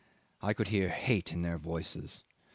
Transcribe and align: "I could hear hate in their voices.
"I 0.41 0.53
could 0.53 0.69
hear 0.69 0.89
hate 0.89 1.31
in 1.31 1.43
their 1.43 1.59
voices. 1.59 2.23